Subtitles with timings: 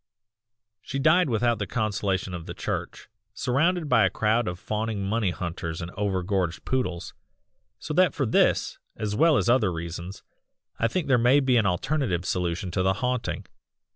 [0.81, 5.29] "She died without the consolation of the Church, surrounded by a crowd of fawning money
[5.29, 7.13] hunters and over gorged poodles,
[7.77, 10.23] so that for this, as well as other reasons
[10.79, 13.45] I think there may be an alternative solution to the haunting.